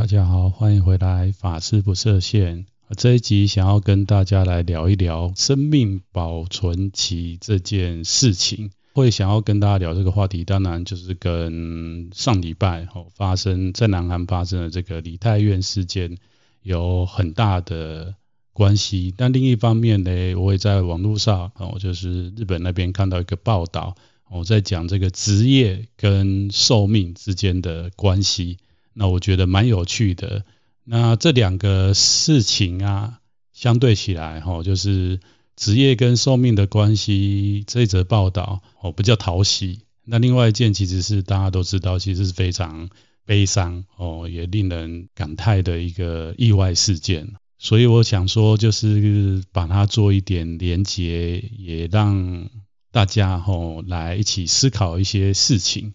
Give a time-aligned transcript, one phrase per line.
[0.00, 2.64] 大家好，欢迎回来，法师不设限。
[2.96, 8.70] 这一集想要跟大家来聊一聊生命保存期这件事情。
[8.94, 16.16] 会想要跟大家聊这个话题，当然就是跟上礼拜哦发生在南韩发生的这个李泰院事件
[16.62, 18.14] 有很大的
[18.54, 19.12] 关系。
[19.14, 23.94] 但另一方面呢，我也在网络上哦，就是日本那边看到一个报道，
[24.30, 28.56] 我在讲这个职业跟寿命之间的关系。
[28.92, 30.44] 那我觉得蛮有趣的。
[30.84, 33.20] 那这两个事情啊，
[33.52, 35.20] 相对起来哈，就是
[35.56, 39.80] 职业跟寿命的关系，这一则报道哦比较讨喜。
[40.04, 42.88] 那另外一件其实是大家都知道，其实是非常
[43.24, 47.34] 悲伤哦，也令人感叹的一个意外事件。
[47.58, 52.48] 所以我想说，就是把它做一点连结，也让
[52.90, 55.92] 大家吼来一起思考一些事情。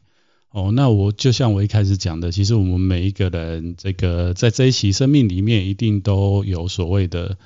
[0.55, 7.37] 哦，那我就像我一开始讲的，其实我们每一个人，这个在这一期生命里面，一定都有所谓的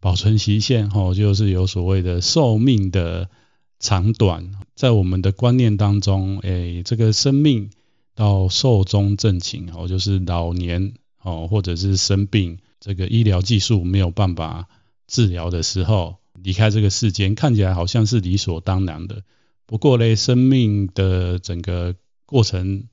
[0.00, 3.30] 保存期限，哦，就是有所谓的寿命的
[3.78, 7.70] 长短，在我们的观念当中，诶，这个生命
[8.16, 14.66] 到寿终正寝，哦，就是老年，哦，或者是生病，这个医疗技术没有办法
[15.06, 19.22] 治疗的时候，离开这个世间，看起来好像是理所当然的。
[19.66, 21.94] 不过嘞，生命的整个
[22.26, 22.84] 过程，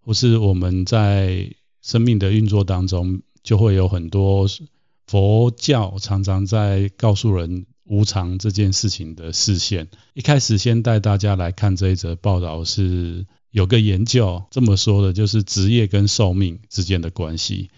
[0.00, 4.48] 或是我们在生命的运作当中，就会有很多
[5.06, 9.88] 佛教常常在告诉人无常这件事情的示现。
[10.14, 17.70] 一开始先带大家来看这一则报道，是有个研究这么说的，就是职业跟寿命之间的关系。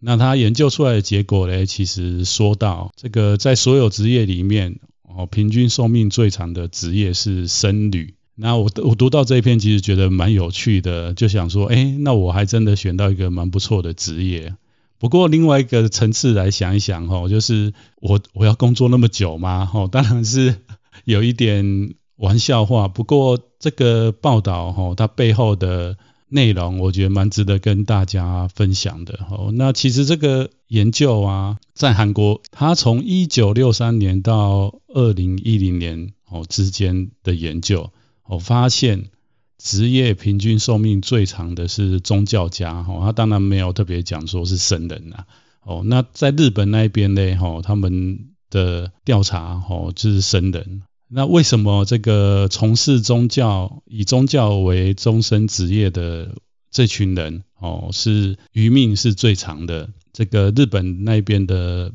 [0.00, 8.14] 那他研究出来的结果呢，其实说到这个，在所有职业里面，哦，平均寿命最长的职业是僧侣。
[8.36, 14.54] 那我我读到这一篇，其实觉得蛮有趣的，就想说，哎，那我还真的选到一个蛮不错的职业。
[14.98, 19.66] 不过另外一个层次来想一想，哈，就是我我要工作那么久吗？
[19.66, 20.56] 哈，当然是
[21.04, 22.88] 有一点玩笑话。
[22.88, 25.96] 不过这个报道，哈，它背后的
[26.28, 29.18] 内容，我觉得蛮值得跟大家分享的。
[29.30, 37.90] 哦，那其实这个研究啊，在韩国，它从一九六三年到二零一零年哦之间的研究。
[38.26, 39.10] 我发现
[39.58, 45.24] 职业平均寿命最长的是宗教家，哈，他当然没有特别讲说是僧人呐，
[45.62, 50.82] 哦，那在日本那边呢，哈，他们的调查，哦，就是僧人。
[51.08, 56.34] 那为什么这个从事宗教、以宗教为终身职业的
[56.70, 59.90] 这群人，哦，是余命是最长的？
[60.12, 61.92] 这个日本那边的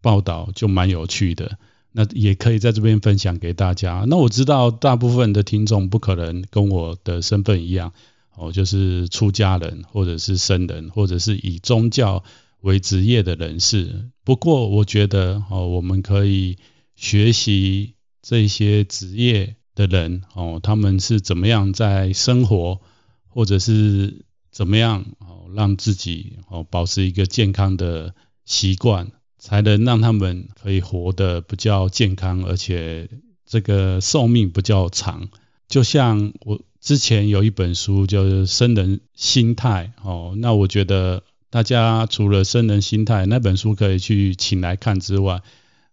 [0.00, 1.58] 报道就蛮有趣的。
[1.92, 4.04] 那也可以在这边分享给大家。
[4.08, 7.92] 那我知道大部分的听众不可能跟我的身份一样，
[8.34, 12.24] 哦，就是出家人，或者是僧人，或者是以宗教
[12.62, 14.08] 为职业的人士。
[14.24, 16.56] 不过我觉得，哦，我们可以
[16.96, 22.80] 学习这些职业的人，哦，他们是怎么样在生活，
[23.28, 28.14] 或者是怎么样，哦，让自己哦保持一个健康的
[28.44, 29.10] 习惯。
[29.42, 33.08] 才能让他们可以活得比较健康，而且
[33.44, 35.28] 这个寿命比较长。
[35.68, 45.42] 就像我之前有一本书叫做《僧人心态》哦，那我觉得大家除了《生人心态》那本书可以去请来看之外，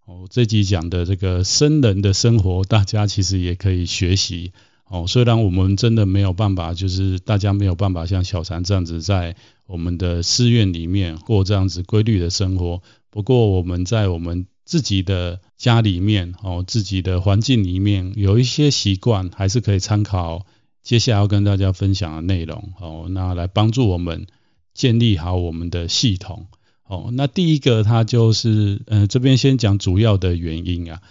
[0.05, 4.51] 哦，这集讲的这个生人的生活，大家其实也可以学习
[4.87, 5.05] 哦。
[5.07, 12.83] 虽然我们真的没有办法，就是大家没有办法像小禅这样子在我们的寺院里面过这样子规律的生活。
[13.11, 20.45] 不过我们在我们自己的家里面哦，自己的环境里面有一些习惯，还是可以参考
[20.83, 24.27] 接下来要跟大家分享的内容哦，那来帮助我们
[24.75, 26.45] 建立好我们的系统
[26.85, 27.09] 哦。
[27.13, 31.01] 那第一个它就是，呃，这边先讲主要的原因啊，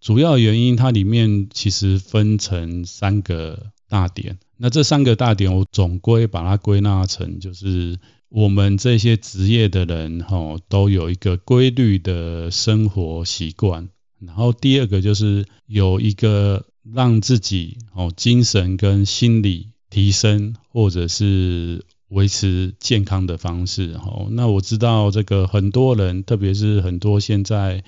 [0.00, 7.98] 主要原因它里面其实分成三个大点，那这三个大点我总归把它归纳成就是。
[8.28, 13.88] 我们这些职业的人，哈，都有一个规律的生活习惯。
[14.18, 23.92] 然后第二个就是有一个让自己哦精神跟心理提升或者是维持健康的方式。
[23.92, 27.84] 哦，那我知道这个很多人，特别是很多现在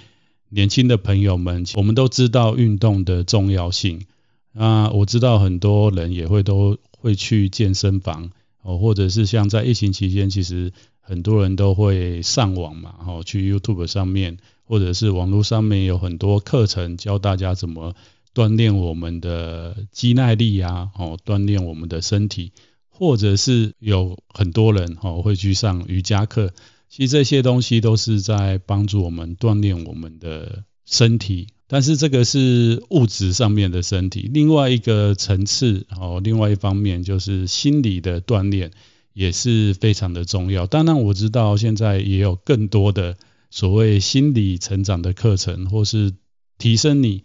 [0.50, 4.06] 年轻的朋友们，我们都知道运动的重要性。
[4.55, 8.31] 啊，我知道很多人也会都会去健身房。
[8.69, 17.94] 哦，或者是像在疫情期间，其实很多人都会上网嘛，哦，去 YouTube 上面，或者是网络上面有很多课程教大家怎么
[18.35, 22.53] 锻炼我们的肌耐力啊，哦，锻炼我们的身体，
[22.91, 26.53] 或者是有很多人哦会去上瑜伽课，
[26.91, 31.47] 其实这些东西都是在帮助我们锻炼我们的身体。
[31.69, 38.73] 但是这个是物质上面的身体，另外一个层次哦，另外一方面就是心理的锻炼
[39.12, 40.67] 也是非常的重要。
[40.67, 43.17] 当然我知道现在也有更多的
[43.50, 46.15] 所谓心理成长的课程，或是
[46.56, 47.23] 提升你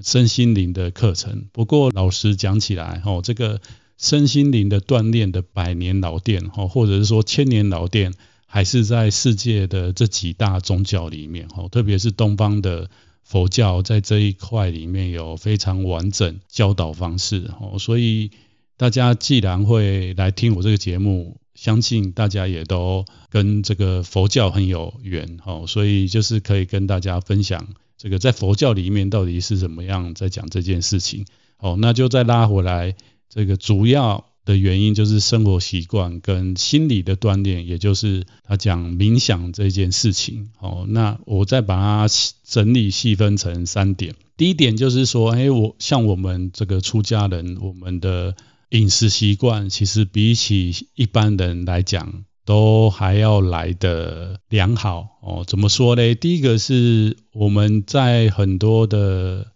[0.00, 1.46] 身心灵的课程。
[1.52, 3.60] 不过老实讲起来，哦，这个
[3.96, 8.12] 身心灵的锻炼的百年老店，哦，或者是说千年老店，
[8.46, 12.90] 还是在世界的这几大宗教里面，哦，特别是东方的
[13.28, 18.30] 佛教，在这一块里面有非常完整教导方式，哦，所以
[18.78, 27.68] 大家既然会来听我这个节目，相信大家也都跟这个佛教很有缘，哦，所以就是可以跟大家分享。
[27.98, 31.26] 这个在佛教里面到底是怎么样在讲这件事情？
[31.58, 32.94] 哦，那就再拉回来，
[33.28, 40.48] 这个主要的原因就是生活习惯跟心理的锻炼，也就是他讲冥想这件事情。
[40.58, 42.14] 哦，那我再把它
[42.44, 44.14] 整理细分成三点。
[44.38, 48.34] 第一点就是说，哎，我像我们这个出家人，我们的
[48.70, 55.44] 饮食习惯其实比起一般人来讲，都还要来得良好哦。
[55.46, 56.14] 怎么说呢？
[56.14, 59.48] 第一个是我们在很多的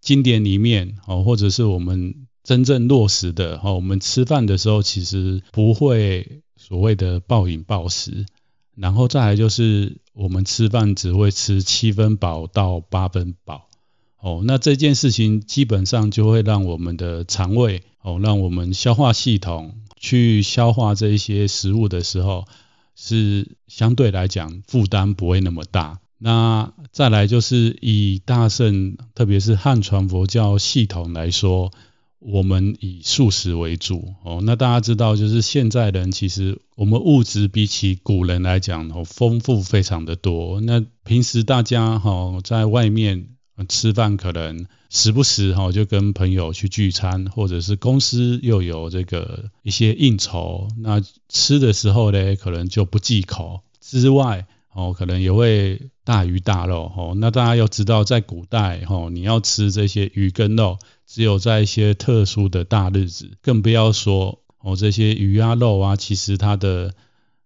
[0.00, 8.26] 经典里面哦，或者是我们真正落实的哦，我们吃饭的时候其实不会所谓的暴饮暴食，
[8.74, 13.68] 然后再来就是我们吃饭只会吃七分饱到八分饱
[14.20, 14.42] 哦。
[14.44, 19.74] 那这件事情基本上就会让我们的肠胃哦，让我们消化系统。
[20.02, 22.46] 去消化这一些食物的时候，
[22.96, 26.00] 是相对来讲负担不会那么大。
[26.16, 31.70] 那再来就是以大乘，特别是汉传佛教系统来说，
[32.20, 34.40] 我们以素食为主哦。
[34.44, 40.60] 那大家知道，就是现在人其实我们物质比起古人来讲哦，丰富非常的多。
[40.60, 43.30] 那平时大家哈在外面。
[43.68, 57.14] 吃饭可能时不时哈就跟朋友去聚餐，或者是公司又有这个一些应酬，那吃的时候呢，可能就不忌口之外，哦，可能也会大鱼大肉哦。
[57.16, 66.94] 那大家要知道，在古代哦，你要吃这些鱼跟肉，只有在一些特殊的大日子，更不要说哦这些鱼啊肉啊，其实它的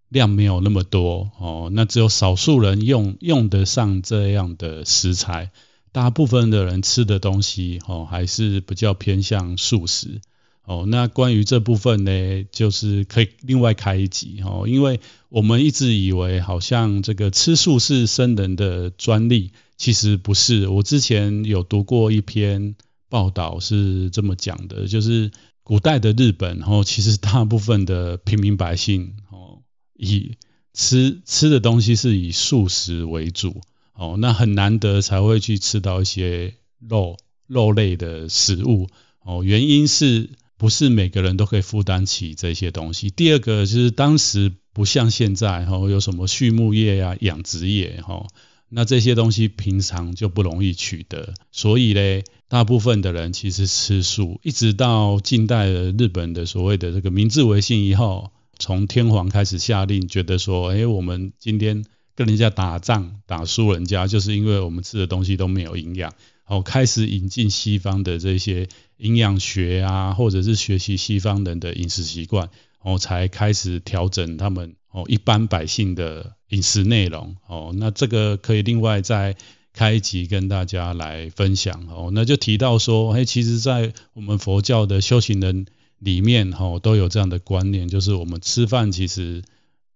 [0.09, 5.51] 量没有那么多哦，那只有少数人用用得上这样的食材。
[5.93, 10.21] 大部分的人吃的东西，哦，还是比较偏向素食，
[10.65, 10.85] 哦。
[10.87, 20.69] 那关于这部分呢，就是可以另外开一集，哦，因为我们一直以为好像这个吃素是僧人的专利，其实不是。
[20.69, 22.75] 我之前有读过一篇
[23.09, 25.31] 报道是这么讲的，就是
[25.63, 29.63] 古代的日本，然哦，其实大部分的平民百姓，哦，
[29.95, 30.33] 以
[30.73, 33.61] 吃吃的东西是以素食为主。
[33.97, 38.89] 哦，那很难得才会去吃到一些肉肉类的食物
[39.23, 39.45] 哦。
[39.45, 43.11] 原因是不是每个人都可以负担起这些东西？
[43.11, 48.27] 第二个就是当时不像现在哈，有什么畜牧业呀、养殖业哈，
[48.69, 61.85] 那这些东西平常就不容易取得，所以嘞，大部分的人其实吃素，一直到近代的日本的所谓的这个明治维新以后，从天皇开始下令，觉得说，哎，我们今天。
[62.17, 66.15] 跟人家打仗打输人家，就是因为我们吃的东西都没有营养。
[66.47, 77.37] 哦，开始引进西方的这些营养学啊，或者是学习西方人的饮食习惯，哦，才开始调整他们哦一般百姓的饮食内容。
[77.47, 79.37] 哦，那这个可以另外再
[79.73, 81.87] 开一集跟大家来分享。
[81.89, 85.67] 哦，那就提到说，哎，其实，在我们佛教的修行人
[85.99, 89.43] 里面，哦，都有这样的观念，就是我们吃饭其实。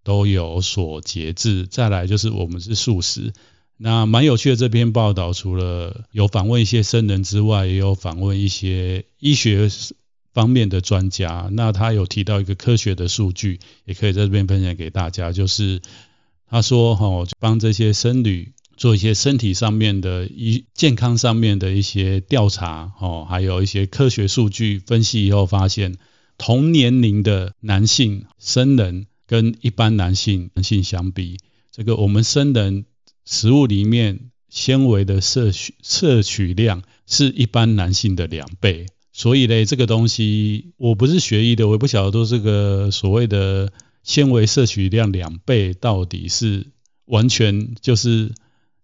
[0.04, 3.34] 都有所节制，再来就是我们是素食。
[3.78, 9.70] 那蛮有趣的这篇报道，除了有访问一些僧人之外，也有访问一些医学
[10.34, 11.48] 方面的专家。
[11.52, 15.80] 那他有提到一个科学的数据，也可以在这边分享给大家，就是
[16.50, 25.96] 他说哈，帮这些僧侣做一些身体上面的医健康上面的一些调查，哦，还有一些科学数据分析以后，发现
[26.36, 29.06] 同年龄的男性僧人。
[29.30, 31.36] 跟一般男性男性相比，
[31.70, 32.86] 这个我们僧人
[33.30, 43.70] 食物里面纤维的摄取摄取量是一般男性的两倍，所以呢，这个东西我不是学医的，我也不晓得说这个所谓的
[44.02, 46.68] 纤维摄取量两倍到底是
[47.04, 48.32] 完全就是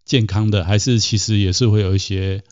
[0.05, 2.43] 健康的，还是其实也是会有一些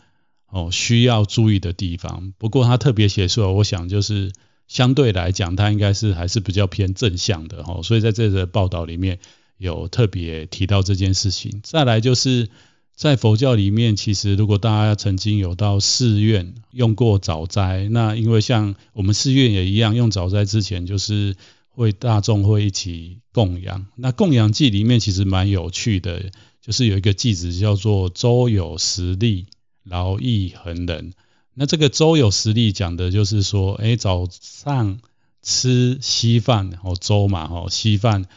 [0.47, 2.33] 哦需要注意的地方。
[2.39, 4.31] 不过他特别写出来，我想就是
[4.67, 7.83] 相对来讲，它应该是还是比较偏正向的哈。
[7.83, 9.19] 所以在这个报道里面
[9.57, 11.61] 有特别提到这件事情。
[11.63, 12.49] 再来就是
[12.95, 21.35] 在佛教里面，其实如果大家曾经有到寺院用过早斋，那因为像我们寺院也一样，用早斋之前就是。
[21.75, 26.29] 会大众会一起供养，那供养偈里面其实蛮有趣的，
[26.61, 29.47] 就是有一个偈子叫做“周有十力，
[29.83, 31.13] 劳役恒人”。
[31.55, 34.99] 那这个“周有十力”讲的就是说，哎，早上
[35.41, 38.27] 吃稀饭，哦，粥嘛，哦，稀饭，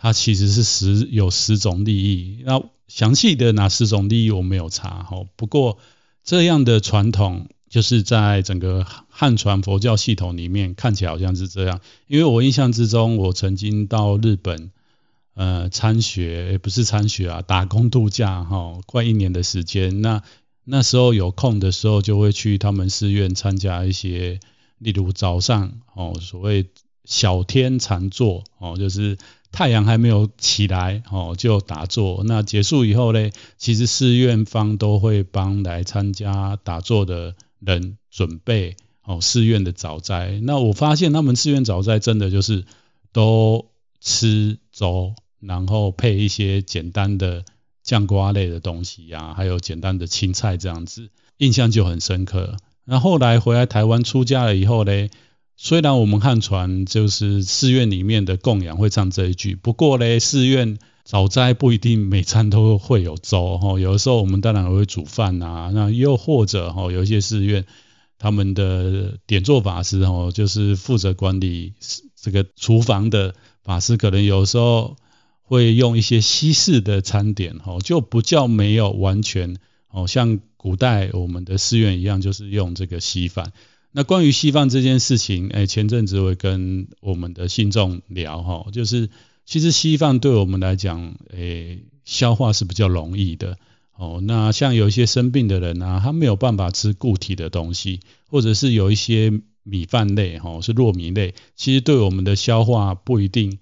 [0.00, 2.42] 它其实是十有十种利益。
[2.44, 5.78] 那详细的哪十种利益我没有查，哦，不过
[6.24, 7.48] 这样的传统。
[7.70, 11.80] 就是在整个汉传佛教系统里面，看起来好像是这样。
[12.08, 14.72] 因为我印象之中，我曾经到日本，
[15.34, 20.02] 呃，参学，不是参学啊，打工度假哈，快一年的时间。
[20.02, 20.24] 那
[20.64, 24.40] 那时候有空的时候，就会去他们寺院参加一些，
[24.78, 26.66] 例如早上哦，所谓
[27.04, 29.16] 小天禅坐哦，就是
[29.52, 32.22] 太阳还没有起来哦，就打坐。
[32.24, 37.34] 那结束以后呢，其实寺院方都会帮来参加打坐的。
[37.62, 40.40] 人准备哦，寺院的早斋。
[40.44, 42.64] 那我发现他们寺院早斋真的就是
[43.12, 43.66] 都
[44.00, 47.44] 吃粥，然后配一些简单的
[47.82, 52.56] 酱瓜类的东西呀、啊，还有简单的青菜这样子，印象就很深刻。
[52.86, 55.08] 那后来回来台湾出家了以后呢，
[55.62, 60.78] 虽然我们汉传就是寺院里面的供养会唱这一句，不过呢，寺院。
[61.02, 67.64] 早斋不一定每餐都会有粥哈， 有的时候我们当然会煮饭啊，那又或者哈，有一些寺院
[68.16, 71.74] 他们的点做法师哦，就是负责管理
[72.14, 74.96] 这个厨房的法师，可能有时候
[75.42, 79.56] 会用一些西式的餐点哈，就不叫没有完全
[79.90, 83.52] 哦，像古代我们的寺院一样，就是用这个稀饭。
[83.92, 89.10] 那关于稀饭这件事情，哎，前阵子我跟我们的信众聊哈，就是。
[89.46, 93.58] 其实稀饭对我们来讲，诶，消化是比较容易的
[93.96, 94.20] 哦。
[94.22, 99.32] 那像有一些生病的人啊，他没有办法吃固体的东西，或者是有一些
[99.64, 103.58] 米饭类，哈，是糯米类，其实对我们的消化不一定，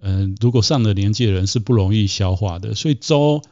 [0.00, 2.76] 嗯，如果上了年纪的人是不容易消化的。
[2.76, 3.42] 所以粥，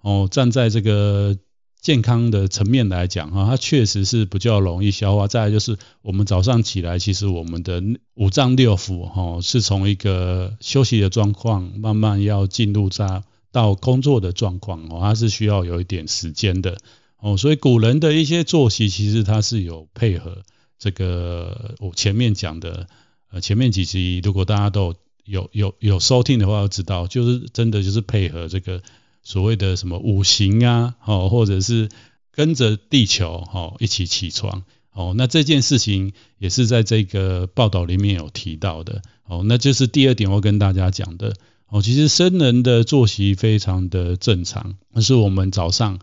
[0.00, 1.38] 哦，站在这个。
[1.80, 5.28] 健康的层面来讲，哈，它确实是比较容易消化。
[5.28, 7.82] 再来就是，我们早上起来，其实我们的
[8.14, 16.78] 五脏六腑，哈，是从一个休息的状况，慢慢要进入在到工作的状况，哦，它是需要有一点时间的，
[17.20, 20.42] 哦，所以古人的一些作息，其实它是有配合
[20.80, 22.88] 这个我前面讲的，
[23.30, 28.82] 呃，前面几集如果大家都有有有收听的话，要知道，就是真的就是配合这个。
[29.28, 31.90] 所谓的什么五行啊，哦，或者是
[32.32, 41.34] 跟着地球，哦，一起起床，哦，那这件事情也是在这个报道里面有提到的，哦，那就是第二点我跟大家讲的，
[41.66, 45.98] 哦，其实僧人的作息非常的正常，那是我们早上，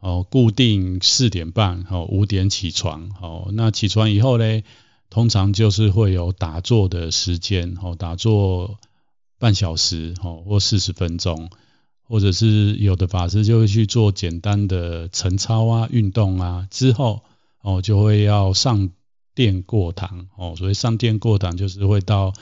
[0.00, 4.62] 哦，固定四点半，哦，五点起床，哦，那起床以后呢，
[5.10, 8.78] 通常就是会有打坐的时间，哦，打坐
[9.38, 11.50] 半小时，哦，或四十分钟。
[12.12, 17.22] 或者是有的法师就会去做简单的晨操啊、运动啊，之后
[17.62, 18.90] 哦就会要上
[19.34, 22.34] 殿过堂哦，所以上殿过堂就是会到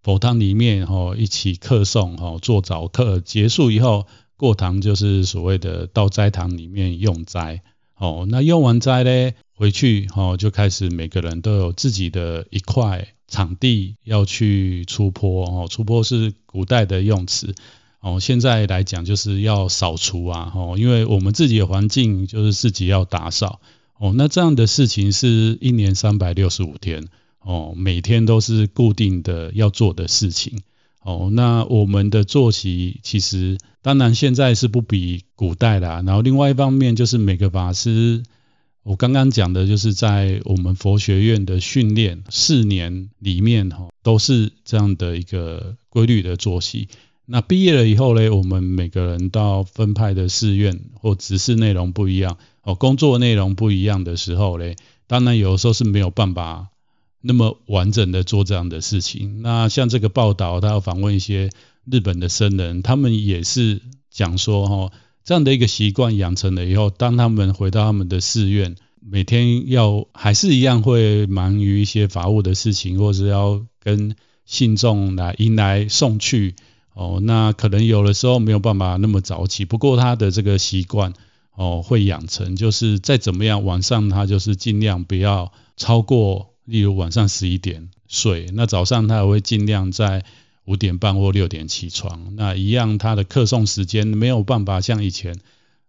[0.00, 4.06] 佛堂里面哦一起课诵哦，做早课结束以后
[4.36, 7.62] 过堂就是所谓的到斋堂里面用斋
[7.98, 17.56] 哦，那用完斋呢回去哦就开始每个人都有自己的一块场地要去出坡哦，出坡是古代的用词。
[18.06, 23.58] 哦，现在来讲就是要扫除啊，哦，因为我们自己的环境就是自己要打扫，
[23.98, 27.08] 哦，那这样的事情是一年三百六十五天，
[27.40, 30.60] 哦，每天都是固定的要做的事情，
[31.02, 38.22] 哦，那我们的作息其实当然现在是不比古代啦，然后另外一方面就是每个法师，
[38.84, 46.86] 我刚刚讲的就是在我们佛学院的训练四年里面，哈，都是这样的一个规律的作息。
[47.28, 54.74] 那毕业了以后呢，我们每个人到分派的寺院或执事内容不一样，哦，工作内容不一样的时候呢，
[55.08, 56.68] 当然有时候是没有办法
[57.20, 59.42] 那么完整的做这样的事情。
[59.42, 61.50] 那像这个报道，他要访问一些
[61.84, 64.92] 日本的僧人，他们也是讲说，哈，
[65.24, 74.14] 这样的一个习惯养成了以后，当他们回到他们的寺院，每天要还是一样会忙于一些法务的事情，或是要跟
[74.44, 76.54] 信众来迎来送去。
[76.96, 81.12] 哦，那可能有的时候没有办法那么早起，不过他的这个习惯
[81.54, 90.24] 哦会养成，就是再怎么样晚上他就是尽量不要超过例如晚上十一点睡，那早上他也会尽量在
[90.64, 92.34] 五点半或六点起床。
[92.34, 95.38] 那一样，他的课诵时间没有办法像以前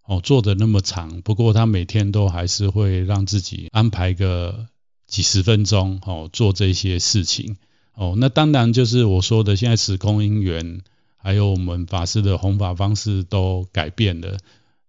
[0.03, 4.67] 哦做的那么长，不过他每天都还是会让自己安排个
[5.07, 7.55] 几十分钟哦做这些事情
[7.95, 8.15] 哦。
[8.17, 10.81] 那当然就是我说的，现在时空因缘。
[11.27, 14.38] 还有我们法师的弘法方式都改变了，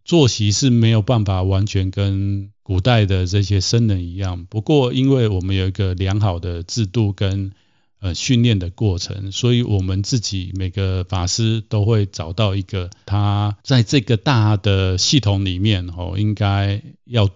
[0.05, 4.47] 作息是没有办法完全跟古代的这些僧人一样。
[4.49, 7.51] 不过，因为我们有一个良好的制度跟
[7.99, 17.29] 呃训练的过程，所以我们自己每个法师都会找到一个他在这个大的系统里面哦，应该要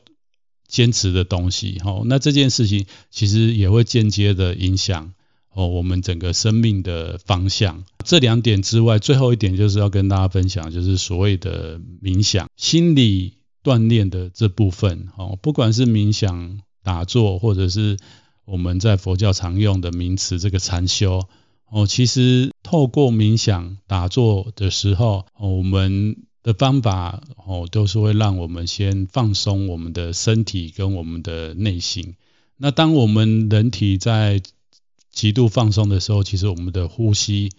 [0.68, 1.80] 坚持的东西。
[1.84, 5.12] 哦，那这件事情其实也会间接的影响。
[5.54, 15.08] 哦，我们整个生命的方向，这两点之外，最后一点就是要跟大家分享，就是所谓的冥想、心理锻炼的这部分。
[15.16, 17.98] 哦，不管是冥想、打坐，或者是
[18.44, 21.28] 我们在佛教常用的名词，这个禅修。
[21.70, 32.14] 哦，其实透过冥想、打坐的时候，我们的方法，哦，都是会让我们先放松我们的身体跟我们的内心。
[32.56, 34.42] 那当我们人体在
[35.12, 37.52] 极度放松的时候，其实我们的呼吸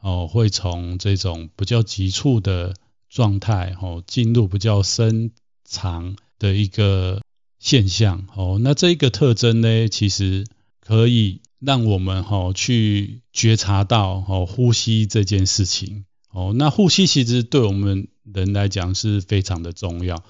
[0.00, 2.74] 哦会从这种比较急促的
[3.10, 5.32] 状态哦进入比较深
[5.64, 7.20] 长的一个
[7.58, 8.58] 现象哦。
[8.60, 10.46] 那这一个特征呢，其实
[10.80, 16.52] 可以让我们哈去觉察到哦呼吸这件事情哦。
[16.56, 20.22] 那呼吸其实对我们人来讲是非常的重要。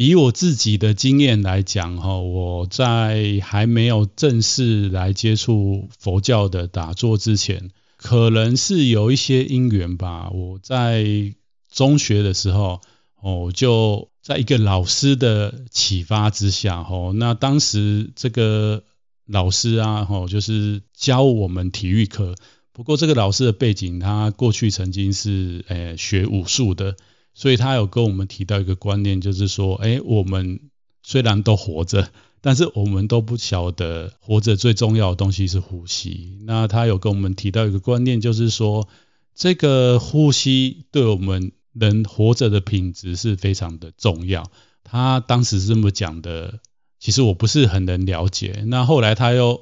[0.00, 10.30] 以我自己的经验来讲，哈，我在还没有正式来接触佛教的打坐之前，可能是有一些因缘吧。
[10.30, 11.34] 我在
[11.68, 12.80] 中学的时候，
[13.20, 18.84] 哦，就在一个老师的启发之下，哦，那当时这个
[19.26, 22.36] 老师啊，哦，就是教我们体育课。
[22.72, 26.94] 不过这个老师的背景，他过去曾经是诶学武术的。
[27.38, 30.58] 所以他有跟我们提到一个观念，就是说，哎，我们
[31.04, 36.40] 虽然都活着，但是我们都不晓得活着最重要的东西是呼吸。
[36.46, 38.88] 那他有跟我们提到一个观念，就是说，
[39.36, 44.50] 这个呼吸对我们人活着的品质是非常的重要。
[44.82, 46.58] 他当时是这么讲的，
[46.98, 48.64] 其实我不是很能了解。
[48.66, 49.60] 那后来他又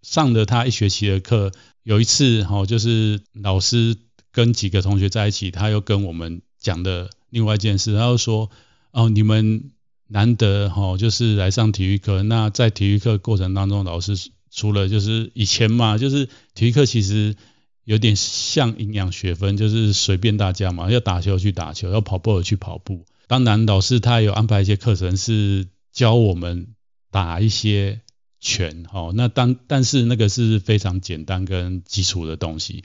[0.00, 1.52] 上了他一学期的课，
[1.82, 3.98] 有一次哈，就是老师
[4.32, 6.40] 跟几个同学在一起，他又跟我们。
[6.60, 8.50] 讲的另外一件事，他就说
[8.92, 9.70] 哦，你们
[10.06, 12.22] 难得哈，就是来上体育课。
[12.22, 14.16] 那在体育课过程当中，老师
[14.50, 17.36] 除了就是以前嘛，就是体育课其实
[17.84, 23.06] 有点像营养学分，就是随便大家嘛，要打球去打球，要跑步去跑步。
[23.26, 26.74] 当然，老师他有安排一些课程是教我们
[27.12, 28.00] 打一些
[28.40, 29.12] 拳，哈。
[29.14, 32.82] 那当但是那个是非常简单跟基础的东西，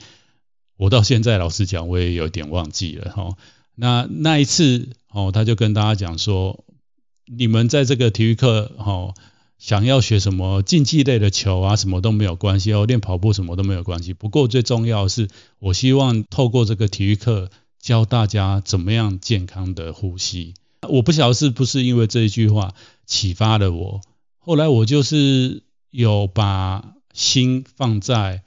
[0.76, 3.36] 我到现在老实讲，我也有点忘记了，哈。
[3.76, 6.64] 那那一次哦，他就跟大家讲说，
[7.26, 9.14] 你们在这个体育课哦，
[9.58, 14.14] 想要学什么竞技类的球啊，什么都没有关系哦，练跑步什么都没有关系。
[14.14, 20.54] 不过最重要的是，我希望透过这个体育课教大家怎么样健康的呼吸。
[20.88, 24.00] 我不晓得是不是因为这一句话启发了我，
[24.38, 28.42] 后来我就是有把心放在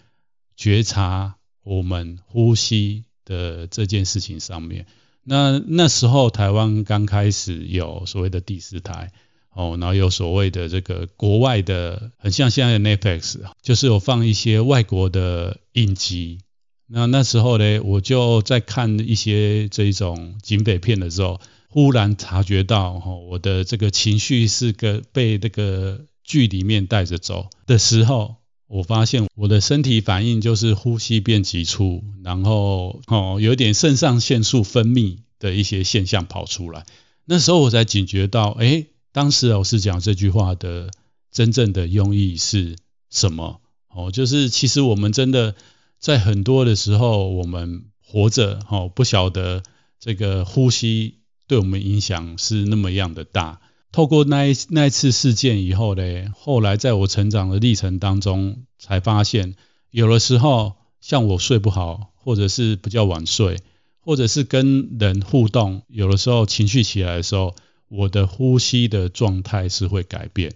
[0.55, 4.87] 觉察我们呼吸的这件事情上面。
[5.29, 9.11] 那那时候台湾刚开始有所谓的第四台
[9.53, 16.39] 哦，然后有所谓的这个国外的，很像现在的 Netflix，就是有放一些外国的影集。
[16.87, 28.38] 那那时候呢，我就在看一些这种警匪片的时候，忽然察觉到哦，我的这个情绪是个被这个剧里面带着走的时候。
[28.69, 36.85] 我发现我的身体反应就是呼吸变急促，然后哦，有点肾上腺素分泌的一些现象跑出来。
[37.25, 40.91] 那时候我才警觉到，哎，当时老师讲这句话的
[41.31, 42.75] 真正的用意是
[43.09, 43.59] 什么？
[43.89, 45.55] 哦，就是其实我们真的
[45.97, 49.63] 在很多的时候，我们活着，哦，不晓得
[49.99, 51.15] 这个呼吸
[51.47, 53.61] 对我们影响是那么样的大。
[53.91, 56.03] 透过那一那一次事件以后呢，
[56.35, 59.55] 后来在我成长的历程当中，才发现
[59.89, 63.57] 有的时候像我睡不好，或者是比较晚睡，
[63.99, 67.55] 或者是跟人互动，有的时候情绪起来的时候，
[67.87, 70.53] 我的呼吸的状态是会改变。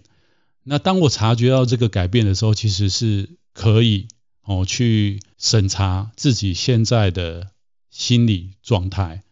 [0.62, 4.06] 那当我察觉到这个改变的时候，其实是可以
[4.42, 7.48] 哦去审查自己现在的
[7.90, 9.24] 心理状态，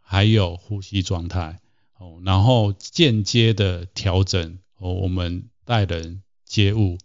[0.00, 1.58] 还有呼吸状态。
[2.00, 6.96] 哦，然后间接的调整哦，我们待人接物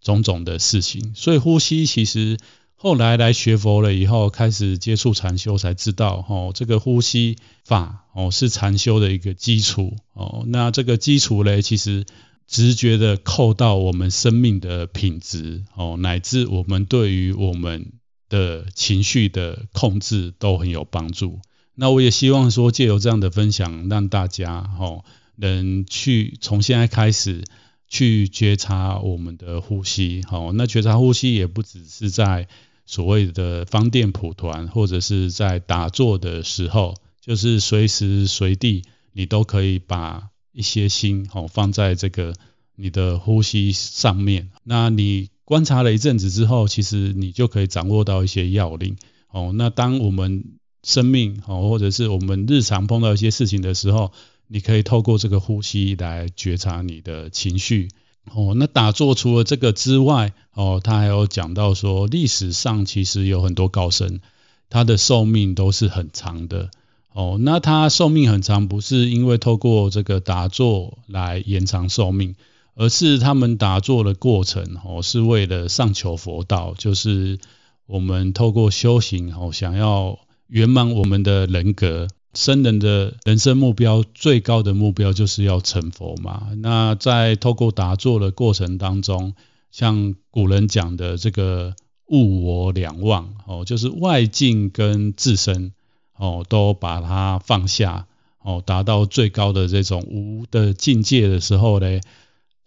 [0.00, 1.12] 种种的事情。
[1.14, 2.38] 所以呼吸其实
[2.74, 10.44] 后来来学佛了以后，开始接触禅修，才知道哦，这个呼吸法哦是禅修的一个基础哦。
[10.46, 12.06] 那这个基础嘞，其实
[12.46, 17.92] 直觉的扣到我们生命的品质哦，乃至我们对于我们
[18.30, 21.40] 的情绪的控制都很有帮助。
[21.74, 25.04] 那我也希望说，借由这样的分享，让大家哦
[25.36, 27.44] 能去从现在开始
[27.88, 30.22] 去觉察我们的呼吸。
[30.28, 32.48] 好，那觉察呼吸也不只是在
[32.86, 42.34] 所谓的方便蒲团，或者是在打坐的时候，就是随时随地你都可以把一些心哦放在这个
[42.76, 44.50] 你的呼吸上面。
[44.64, 45.30] 那你。
[45.50, 48.96] 观察了一阵子之后，其实你就可以掌握到一些要领
[49.32, 49.50] 哦。
[49.52, 50.44] 那当我们
[50.82, 54.12] 生命哦，或者是我们日常碰到一些事情的时候，
[54.48, 57.88] 你可以透过这个呼吸来觉察你的情绪
[58.32, 58.54] 哦。
[58.56, 64.20] 那打坐除了这个之外哦，他还有讲到说，历史上其实有很多高僧，
[64.68, 66.70] 他的寿命都是很长的
[67.12, 67.38] 哦。
[67.40, 72.34] 那他寿命很长，不是因为透过这个打坐来延长寿命。
[72.76, 77.38] 而是他们打坐的过程哦，是为了上求佛道，就是
[77.84, 80.18] 我们透过修行哦，想要
[80.50, 82.08] 圆满我们的人格。
[82.32, 86.50] 僧人的人生目标，最高的目标就是要成佛嘛。
[86.58, 89.34] 那在透过打坐的过程当中，
[89.72, 91.74] 像古人讲的这个
[92.06, 95.72] 物我两忘哦，就是外境跟自身
[96.16, 98.06] 哦，都把它放下
[98.40, 102.00] 哦，达到最高的这种无的境界的时候呢。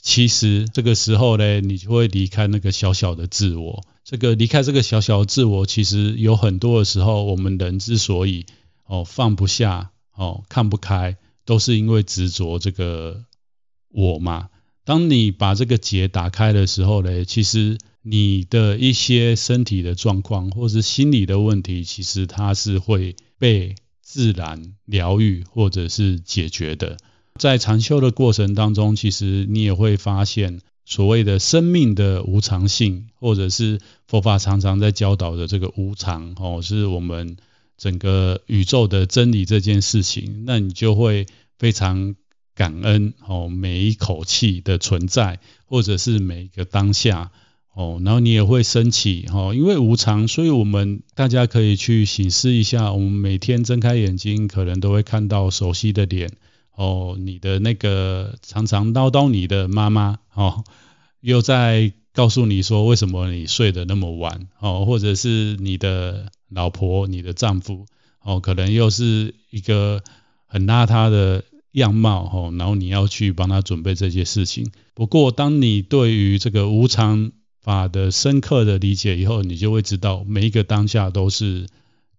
[0.04, 3.84] 其实这个时候呢，你就会离开那个小小的自我。
[4.04, 8.46] 这个离开这个小小的自我，其实有很多的时候，我们人之所以
[8.86, 13.24] 哦放不下哦看不开，都是因为执着这个
[13.88, 14.50] 我嘛。
[14.84, 26.98] 当你把这个结打开的时候呢，其实你的一些身体的状况，或是心理的问题，其实它是会被自然疗愈或者是解决的。
[27.40, 37.38] 在禅修的过程当中，其实你也会发现所谓的生命的无常性，或者是佛法常常在教导的这个无常哦，是我们
[37.78, 41.26] 整个宇宙的真理这件事情，那你就会
[41.58, 42.16] 非常
[42.54, 47.32] 感恩哦，每一口气的存在，或者是每一个当下
[47.74, 56.32] 哦，然后你也会升起哦，因为无常，所以我们大家可以去省思一下，我们每天睁开眼睛，可能都会看到熟悉的脸。
[56.76, 60.64] 哦，你的那个常常叨叨你的妈妈哦，
[61.22, 67.86] 又在告诉你说为什么你睡得那么晚哦，或者是你的老婆、你的丈夫
[68.22, 70.04] 哦，可能又是一个
[70.48, 74.72] 很邋遢的样貌哦，然后你要去帮他准备这些事情。
[74.94, 77.32] 不过，当你对于这个无常
[77.62, 81.68] 法的深刻的理解以后，你就会知道每一个当下都是。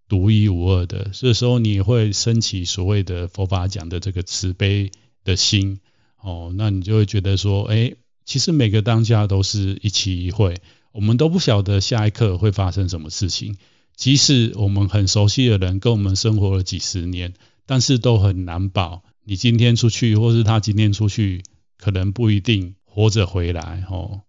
[0.07, 4.91] 独一无二的，这时候你会升起所谓的佛法讲的这个慈悲
[5.23, 5.79] 的心，
[6.21, 7.93] 哦，那你就会觉得说，哎，
[8.25, 10.57] 其实每个当下都是一期一会，
[10.91, 13.57] 我们都不晓得下一刻会发生什么事情。
[13.95, 17.33] 即使我们很熟悉的人跟我们生活了几十年，
[17.65, 21.43] 但是都很难保，你今天出去，或是他今天出去，
[21.77, 24.21] 可能不一定活着回来，哦。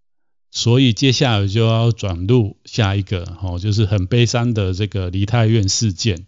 [0.50, 6.26] 所以接下来就要转入下一个，哦，就是很悲伤的这个梨泰院事件。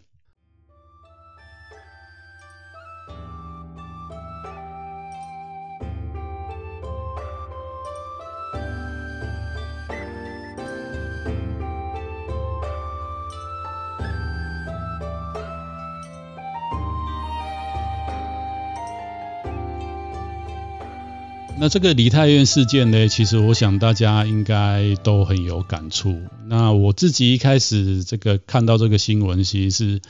[21.68, 26.22] 这个梨泰院事件呢，其实我想大家应该都很有感触。
[26.46, 30.00] 那我自己一开始这个看到这个新闻，其实是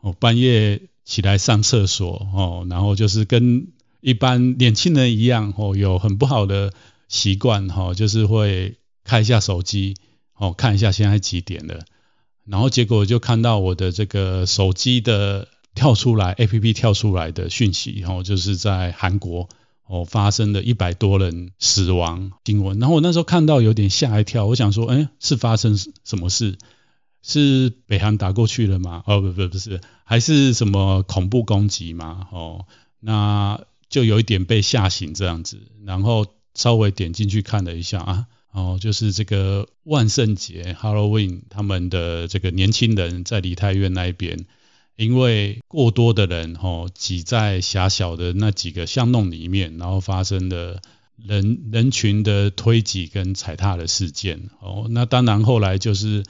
[0.00, 3.68] 我半夜起来上厕所哦，然后就是跟
[4.00, 6.72] 一般年轻人一样哦，有很不好的
[7.08, 9.94] 习惯哈，就是会看一下手机
[10.36, 11.80] 哦，看一下现在几点了，
[12.44, 19.48] 然后结果就看到我的这个手机的跳出来 APP 跳出来的讯息哦，就是在韩国。
[19.86, 26.58] 哦，发生了一百多人死亡新闻，然后我那时候看到有点吓一跳，我想说，哎，是发生什么事？
[27.22, 29.02] 是北韩打过去了吗？
[29.06, 32.28] 哦，不不不是，还是什么恐怖攻击吗？
[32.32, 32.66] 哦，
[33.00, 44.46] 那就有一点被吓醒这样子，然后稍微点进去看了一下啊，哦，就是这个万圣节 Halloween，他们的这个年轻人在梨泰院那一边。
[44.96, 50.80] 因为过多的人吼挤在狭小的那几个巷弄里面，然后发生了
[51.16, 56.24] 人人群的推挤跟踩踏的事件哦，那当然后来就是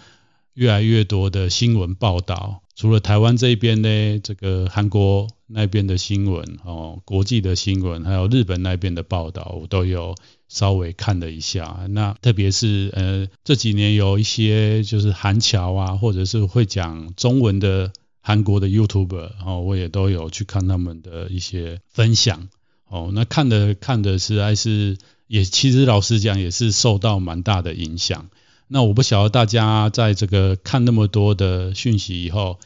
[0.54, 10.14] 越来越多的新闻报道，除了台湾这边呢，这个韩国那边的新闻哦，国际的新闻，还有日本那边的报道，我都有
[10.48, 11.86] 稍微看了一下。
[11.90, 17.92] 那特别是呃这几年有一些就是韩侨啊，或者是会讲中文的
[18.26, 22.48] 韩国的 YouTuber 哦，我也都有去看他们的一些分享。
[22.88, 28.28] 哦，那看的看的实在是也，其实老实讲也是受到蛮大的影响。
[28.66, 32.58] 那我不晓得大家在这个看那么多的讯息以后，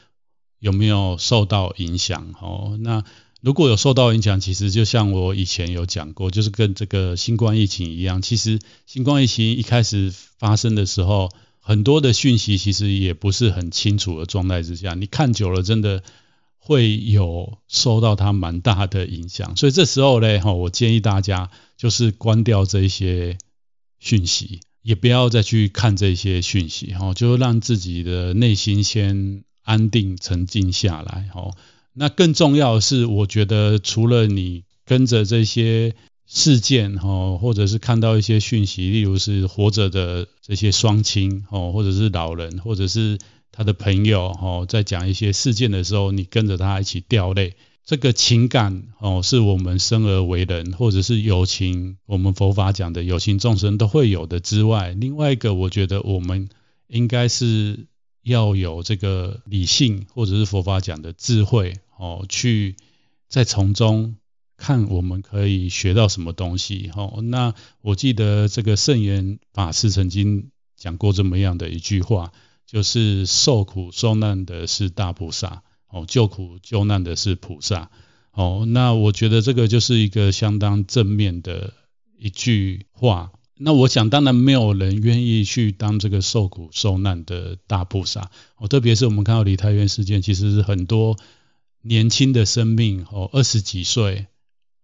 [0.60, 2.34] 有没有受到影响？
[2.40, 3.04] 哦，那
[3.42, 11.28] 如果有受到影响，其实就像我以前有讲过，就是跟这个新冠疫情一样，其实新冠疫情一开始发生的时候，
[11.60, 16.02] 很多的讯息其实也不是很清楚的状态之下，你看久了真的。
[16.62, 23.38] 会有受到它蛮大的影响，所以这时候呢，哈我建议大家就是关掉这些
[23.98, 31.30] 讯息，也不要再去看这些讯息，哈就让自己的内心先安定沉静下来。
[31.32, 31.50] 哈
[31.94, 35.96] 那更重要的是，我觉得除了你跟着这些
[36.32, 43.18] 事件，或者是看到一些讯息，例如是活着的这些双亲，或者是老人，或者是。
[43.52, 56.48] 他的朋友哦，在讲一些事件的时候，你跟着他一起掉泪，这个情感哦，是我们生而为人，或者是有情，我们佛法讲的有情众生都会有的之外，另外一个，我觉得我们
[56.86, 57.88] 应该是
[58.22, 62.76] 要有这个理性，或者是佛法讲的智慧哦，去
[63.28, 64.14] 在从中
[64.60, 67.20] 看我们可以学到什么东西哦。
[67.24, 72.30] 那我记得这个圣严法师曾经讲过这么样的一句话。
[72.66, 77.90] 就是受苦受难的是大菩萨，哦，救苦救难的是菩萨，
[78.30, 81.72] 哦，那我觉得这个就是一个相当正面的
[82.16, 83.32] 一句话。
[83.56, 91.16] 那我想，当然没有人愿意去当这个受苦受难的大菩萨，哦，特别是我们看到李泰院事件，其实是很多
[91.82, 94.28] 年轻的生命，哦，二十几岁，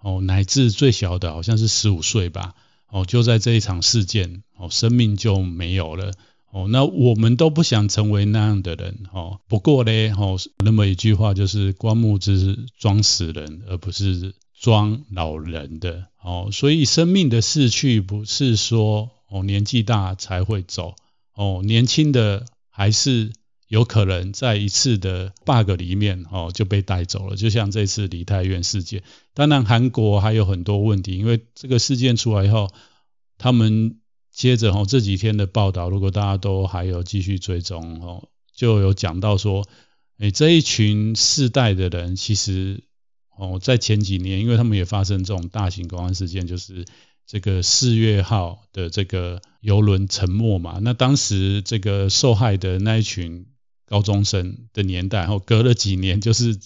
[0.01, 2.55] 哦，乃至最小的好像是十五岁吧，
[2.89, 6.13] 哦，就在这一场事件，哦，生命就没有了。
[6.53, 9.41] 哦，那我们都不想成为那样的人，哦。
[9.47, 16.07] 不过呢，哦，那么一句话就是“棺木是装死人，而不是装老人的”。
[16.23, 20.95] 哦，所以生命的逝去不是说哦年纪大才会走，
[21.35, 23.33] 哦，年轻的还是
[23.69, 27.37] 有可能在一次的 bug 里面哦就被带走了。
[27.37, 29.03] 就像这次梨泰院事件，
[29.35, 32.71] 当然韩国还有很多问题，因为这个事件出来以后，
[33.39, 33.99] 他们。
[34.37, 39.67] 接着哦，这几天的报道，如果大家都还有继续追踪哦，就有讲到说，
[40.19, 42.85] 哎，这一群世代的人，其实
[43.35, 46.85] 哦，在前几年，因为他们也发生这种大型公安事件，就是
[47.27, 50.81] 这个四月号的这个游轮沉没嘛。
[50.83, 53.47] 那当时这个受害的那一群
[53.87, 56.59] 高中生的年代，然后，隔了几年， 就是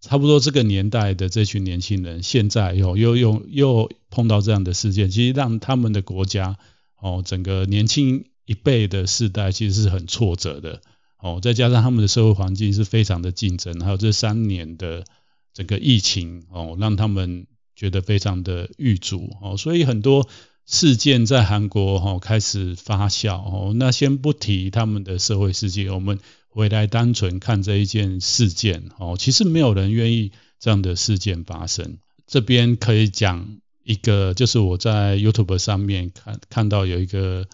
[0.00, 6.56] 差不多这个年代的这群年轻人，现在又又又又碰到这样的事件，其实让他们的国家。
[6.98, 10.80] 哦，整个年轻一辈的世代其实是很挫折的。
[11.18, 15.04] 哦，再加上他们的社会环境是非常的竞争，还有这三年的
[15.52, 19.30] 整个疫情，哦，让他们觉得非常的郁卒。
[19.42, 20.26] 哦，所以很多
[20.64, 23.34] 事件在韩国哦开始发酵。
[23.36, 26.18] 哦，那先不提他们的社会事件，我们
[26.56, 28.90] 回来单纯看这一件事件。
[28.98, 31.98] 哦，其实没有人愿意这样的事件发生。
[32.26, 33.58] 这边可以讲。
[33.88, 37.46] 一个就是我在 YouTube 上面看看到有一个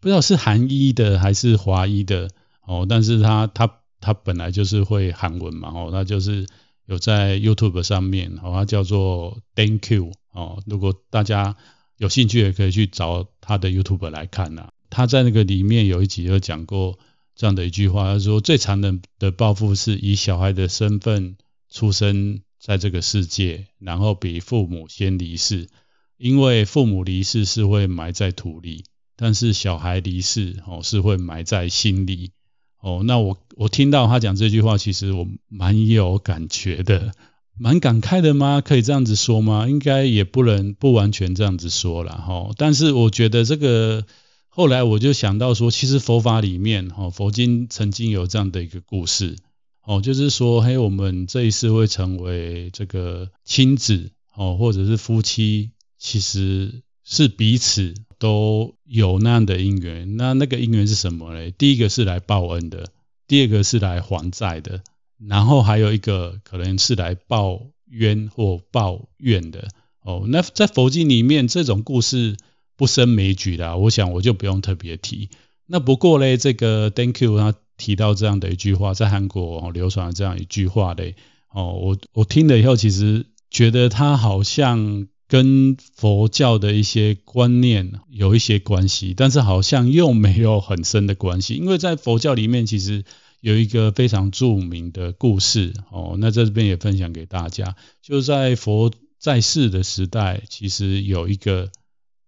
[0.00, 2.28] 不知道是韩裔的还是华裔的
[2.66, 6.46] 哦，但是他他他本来就是会韩文嘛哦，那就是
[6.84, 11.56] 有在 YouTube 上面哦，他叫做 Thank you 哦，如果大家
[11.96, 14.68] 有兴趣也可以去找他的 YouTube 来看呐。
[14.90, 16.98] 他在那个里面有一集有讲过
[17.38, 21.38] 这样的一句话，他说最残忍的报复是以小孩的身份
[21.70, 22.42] 出生。
[22.60, 25.68] 在这个世界，然后比父母先离世，
[26.16, 28.84] 因为父母离世是会埋在土里，
[29.16, 32.32] 但是小孩离世哦是会埋在心里
[32.80, 33.02] 哦。
[33.04, 37.12] 那我我听到他讲这句话，其实我蛮有感觉的，
[37.56, 38.60] 蛮感慨的吗？
[38.60, 39.68] 可以这样子说吗？
[39.68, 42.50] 应该也不能不完全这样子说了哈。
[42.56, 44.04] 但是我觉得这个
[44.48, 49.36] 后来我就想到说，其实佛法里面哈，佛经曾经有这样的一个故事。
[49.82, 60.18] 哦，就是说，嘿，我们这一世会成为这个亲子，哦，或者是夫妻，其实是彼此都有那样的因缘。
[60.18, 61.50] 那那个因缘是什么呢？
[61.52, 62.92] 第一个是来报恩的，
[63.26, 64.82] 第二个是来还债的，
[65.18, 69.68] 然后还有一个可能是来报冤或报怨的。
[70.02, 72.36] 哦，那在佛经里面这种故事
[72.78, 75.28] 不胜枚举的，我想我就不用特别提。
[75.66, 81.14] 那不过嘞，这个 Thank you 他提到这样的一句话，在韩国流传这样一句话嘞，
[81.52, 93.04] 哦，我我听了以后，其实觉得他好像跟佛教的一些观念有一些关系，但是好像又没有很深的关系，因为在佛教里面其实。
[93.40, 97.76] 有一个非常著名的故事哦，那在这边也分享给大家。
[98.02, 101.70] 就在佛在世的时代，其实有一个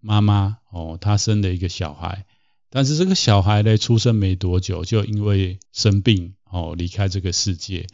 [0.01, 2.27] 妈妈哦，她生了一个小孩，
[2.69, 7.87] 但是这个小孩呢，出生没多久就因为生病哦离开这个世界。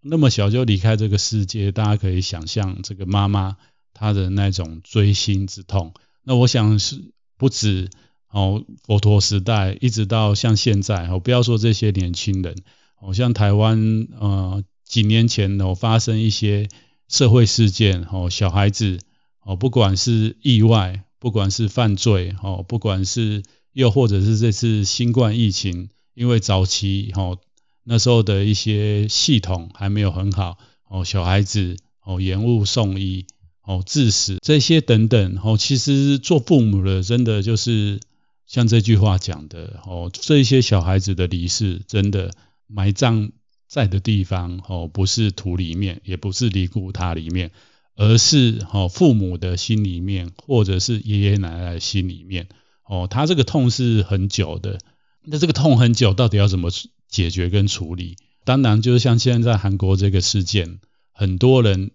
[0.00, 3.56] 那么小就离开这个世界，大家可以想象这个妈妈
[3.92, 5.94] 她的那种锥心之痛。
[6.22, 7.90] 那我想是不止。
[8.32, 12.54] 哦，佛陀时代一直到像现在，哦，不要说这些年轻人，
[13.00, 16.68] 哦，像台湾，呃，几年前哦发生一些
[17.08, 19.00] 社会事件，哦，小孩子，
[19.42, 27.38] 哦，不管是意外，不管是犯罪，哦，不管是又或者是这次新冠疫情，因为早期，哦，
[27.84, 33.26] 那时候的一些系统还没有很好，哦，小孩子，哦，延误送医，
[33.62, 38.00] 哦，致死，这些等等，哦，其实做父母的真的就是。
[38.46, 42.32] 像这句话讲的哦，这些小孩子的离世，真的
[42.66, 43.30] 埋葬
[43.68, 47.52] 在的地方哦，不是土里面，也不是灵骨塔里面，
[48.00, 52.48] 而是哦父母的心里面，或者是爷爷奶奶的心里面
[52.82, 53.06] 哦。
[53.10, 54.78] 他这个痛是很久的，
[55.22, 56.70] 那这个痛很久，到底要怎么
[57.10, 58.16] 解决跟处理？
[58.46, 60.80] 当然，就是像现在韩国这个事件，
[61.12, 61.90] 很多人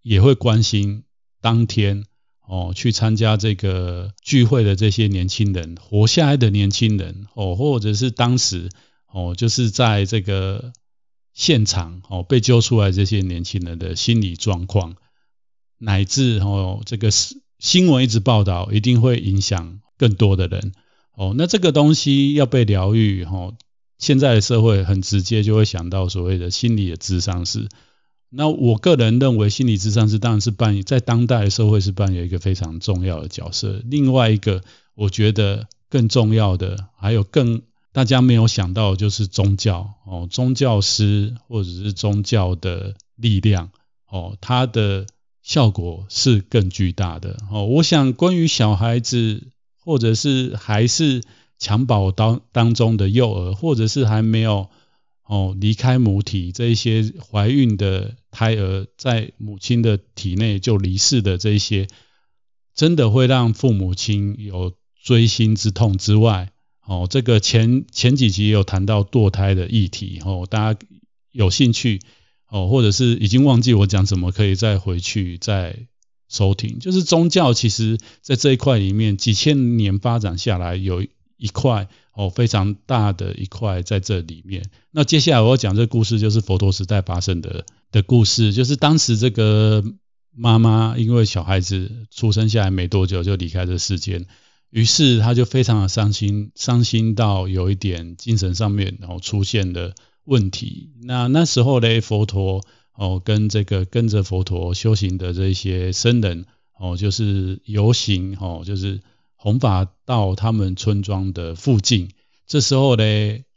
[0.00, 1.04] 也会关心
[1.42, 2.04] 当天。
[2.44, 8.68] 哦，去参加这个聚会的这些年轻人，活下来的年轻人，哦，或者是当时
[9.06, 10.72] 哦，就是在这个
[11.32, 14.96] 现场哦被救出来这些年轻人的心理状况，
[15.82, 17.10] 乃至哦这个
[17.58, 20.72] 新闻一直报道，一定会影响更多的人。
[21.14, 23.54] 哦，那这个东西要被疗愈，哦，
[23.98, 27.68] 现在的社会很直接就会想到所谓的心理的智商是。
[28.30, 33.82] 那我个人认为，心理智商是当然是扮演在当代社会是扮演一个非常重要的角色。
[33.84, 34.62] 另外一个，
[34.94, 37.60] 我觉得更重要的，还有更
[37.92, 43.70] 大家没有想到，就是宗教哦，宗教师或者是宗教的力量
[44.08, 45.04] 哦，它的
[45.42, 47.66] 效果是更巨大的哦。
[47.66, 51.22] 我想，关于小孩子，或者是还是
[51.58, 54.70] 襁褓当当中的幼儿，或者是还没有。
[55.24, 61.86] 哦，离开母体这一些怀孕的胎儿在母亲的体内就离世的这一些，
[62.74, 66.52] 真的会让父母亲有锥心之痛之外，
[66.84, 70.80] 哦，这个前前几集有谈到堕胎的议题，哦，大家
[71.30, 72.00] 有兴趣
[72.52, 75.86] 哦，或者是已经忘记我讲什么，可以再回去再
[76.28, 76.78] 收听。
[76.78, 81.04] 就是宗教其实在这一块里面几千年发展下来有。
[81.38, 84.62] 一块哦，非常大的一块在这里面。
[84.92, 89.82] 那接下来我要讲这故事，就是佛陀时代发生的的故事，就是当时这个
[90.32, 94.26] 妈妈因为小孩子出生下来没多久就离开这世间，
[94.70, 100.90] 于是她就非常的伤心，伤心到有一点精神上面然后出现的问题。
[101.02, 106.46] 那那时候呢，佛陀哦跟这个跟着佛陀修行的这些僧人
[106.78, 109.00] 哦，就是游行哦，就是。
[109.44, 112.10] 弘法到他们村庄的附近，
[112.46, 113.02] 这时候呢，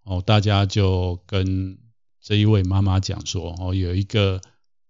[0.03, 1.77] 哦，大家就跟
[2.23, 4.41] 这一位妈妈讲说，哦，有一个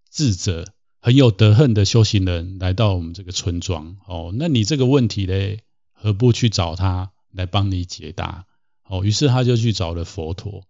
[0.10, 0.64] 智者
[1.02, 5.58] 很有德行的修行人来到我们这个村庄，哦，那你这个问题呢，
[5.92, 8.46] 何不去找他来帮你解答？
[8.88, 10.64] 哦，于是他就去找了佛陀，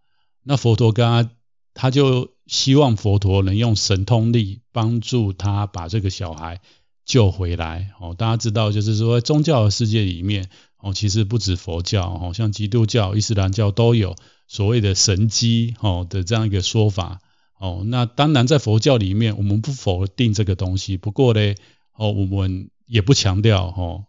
[0.45, 1.29] 那佛陀跟他，
[1.73, 6.62] 他就希望佛陀能用神通力帮助他把这个小孩。
[7.05, 8.15] 救回来哦！
[8.17, 14.15] 大家知道，就是说，宗教的世界里面哦，其实不止佛教哦，像基督教、伊斯兰教都有
[14.47, 17.19] 所谓的神迹哦的这样一个说法
[17.60, 17.84] 哦。
[17.86, 21.53] 那当然，在佛教里面，我们不否定这个东西，不过呢，
[21.95, 24.05] 哦，我们也不强调哦，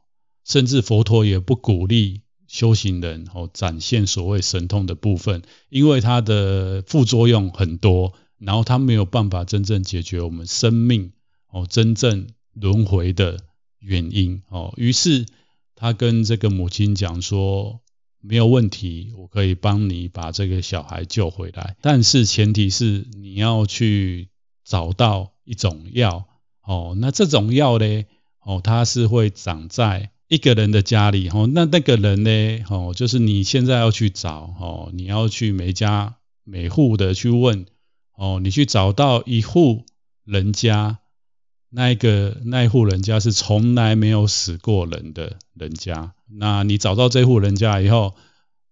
[0.47, 11.13] 甚至佛陀也不鼓励修行人哦展现所谓神通的部分，因为它的副作用很多，然后它没有办法真正解决我们生命
[11.49, 12.29] 哦真正。
[12.59, 13.41] 轮回的
[13.81, 15.27] 原因哦，于是
[15.75, 17.83] 他跟这个母亲讲说，
[18.23, 24.31] 没有问题，我可以帮你把这个小孩救回来，但是前提是你要去
[24.65, 26.27] 找到一种药
[26.63, 28.05] 哦，那这种药呢
[28.41, 37.67] 哦，它是会长在一个人的家里哦，那那个人呢哦，就是你现在要去找哦，你要去每家每户的去问
[38.17, 39.85] 哦，你去找到一户
[40.25, 40.99] 人家。
[41.69, 46.15] 那一个那户人家是从来没有死过人的人家。
[46.31, 48.15] 那你找到这户人家以后，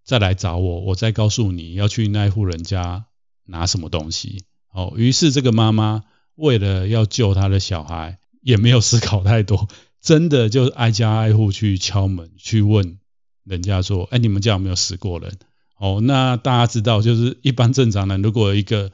[0.04, 3.04] 再来找我，我再告诉你要去那户人家
[3.44, 4.44] 拿什么东西。
[4.72, 6.04] 哦，于是这个妈妈
[6.36, 9.68] 为了要救她的小孩，也没有思考太多，
[10.04, 12.98] 真的就挨家挨户去敲门去问
[13.42, 15.38] 人家说：“哎，你们家有没有死过人？”
[15.80, 18.92] 哦，那大家知道，就是一般正常人，如果一个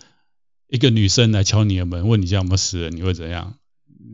[0.68, 3.54] 一个女生来敲你的门，问你家有没有死人，你会怎样？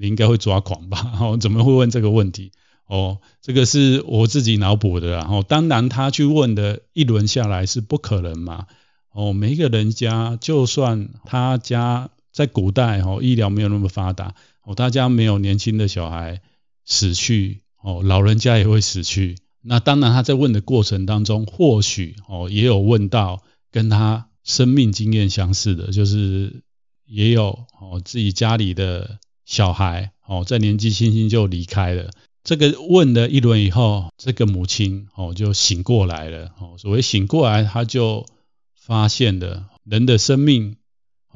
[0.01, 1.13] 你应该会抓狂吧？
[1.21, 2.51] 哦，怎么会问这个问题？
[2.89, 5.11] 哦，这个是我自己脑补的。
[5.11, 8.67] 然后，当然他去问的一轮下来是不可能嘛。
[9.13, 14.35] 哦，每一个人家，就算他家在古代哦，医疗没有那么发达，
[14.65, 16.41] 哦，他家没有年轻的小孩
[16.87, 19.37] 死去，哦，老人家也会死去。
[19.61, 26.63] 那当然他在问的过程当中，或许哦也有问到跟他生命经验相似的，就是
[27.05, 29.19] 也有哦自己家里的。
[29.49, 32.11] 小孩哦，在年纪轻轻就离开了。
[32.43, 36.51] 这个问了一轮以后，这个母亲哦就醒过来了。
[36.59, 38.27] 哦，所谓醒过来，他就
[38.75, 40.79] 发现了人的生命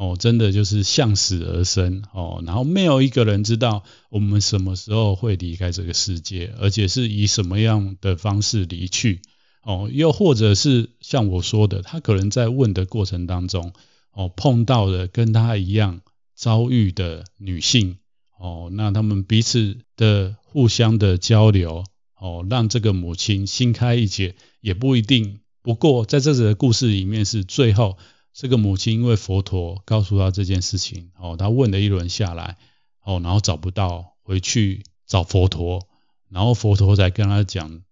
[0.01, 2.43] 哦，真的就是向死而生哦。
[2.47, 9.21] 然后没有一个人知道我们什么时候会离开这个世界，而且是以什么样的方式离去
[9.63, 9.91] 哦。
[9.93, 13.75] 又或者是像我说的，他可能在问的过程当中
[14.13, 16.01] 哦，碰到了跟他一样
[16.35, 17.99] 遭遇的女性。
[18.39, 21.85] 哦，那他们彼此的互相的交流，
[22.19, 25.41] 哦，让这个母亲心开一解，也不一定。
[25.61, 27.99] 不过在这则故事里面，是最后
[28.33, 32.57] 这个母亲因为佛陀告诉她这件事情，哦，她问了一轮下来，
[33.05, 35.89] 哦，然后找不到，回去找佛陀，
[36.29, 37.83] 然后佛陀才跟她讲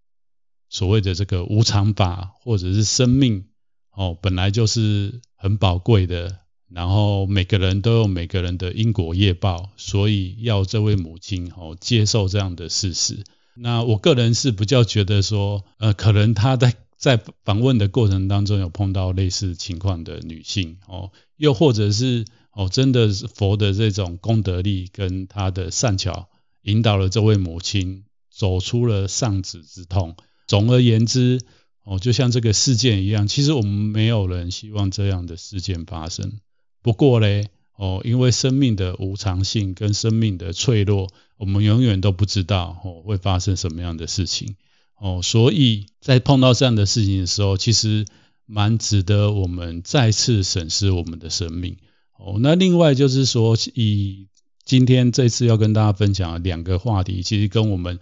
[0.69, 3.47] 所谓的这个无常法，或者是生命，
[3.91, 6.39] 哦，本来就是很宝贵的。
[6.71, 13.25] 然后每个人都有每个人的因果业报，所以要这位母亲哦接受这样的事实。
[13.55, 26.29] 那我个人是比较觉得说，呃，可能他在在访问的过程当中有碰到类似情况的女性哦，又或者是哦，真的是佛的这种功德力跟他的善巧，
[26.63, 30.17] 引导了这位母亲走出了丧子之痛。
[30.49, 31.41] 总而言之，
[31.85, 36.41] 哦，就像这个事件一样，其实我们没有人希望这样的事件发生。
[36.83, 44.57] 不过嘞，哦，因为生命的无常性跟生命的脆弱，我们永远都不知道哦会发生什么样的事情
[45.01, 48.05] 哦，所以在碰到这样的事情的时候，其实
[48.47, 51.77] 蛮值得我们再次审视我们的生命
[52.19, 52.39] 哦。
[52.41, 54.29] 那另外就是说，以
[54.65, 57.99] 今天这次要跟大家分享的两个话题，其实跟我们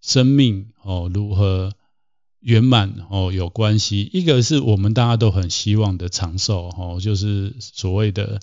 [0.00, 1.72] 生命哦如何。
[2.42, 8.40] 圆满哦有关系，一个是我们大家都很希望的长寿哦，就是所谓的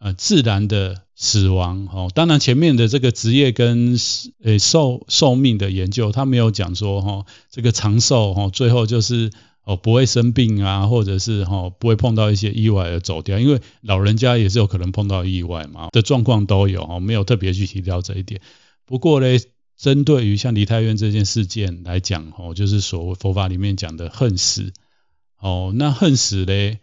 [0.00, 2.10] 呃自然的死亡哦。
[2.12, 3.96] 当然前面的这个职业跟
[4.42, 9.30] 诶寿寿命的研究，他没有讲说哈这个长寿哦，最后就是
[9.62, 18.40] 哦不会生病啊，或者是哈不会碰到一些意外而走掉，因为老人家也是有可能碰到意外嘛的状况都有哦，没有特别去提到这一点。
[18.84, 19.38] 不过呢。
[19.80, 24.74] 针对于像梨泰院这件事件来讲，哦，就是所谓佛法里面讲的恨死，
[25.38, 26.80] 哦，那恨死嘞，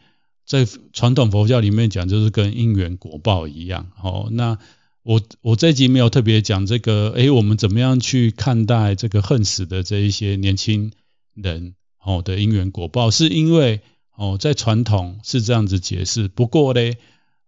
[0.48, 4.58] 在传统佛教里面讲，就是跟因缘果报一样，哦，那
[5.04, 10.92] 我我这集没有特别讲这个，诶，我们怎么样去看待这个恨死的这一些年轻
[11.36, 13.82] 人，哦的因缘果报，是因为
[14.16, 16.98] 哦，在传统是这样子解释，不过嘞，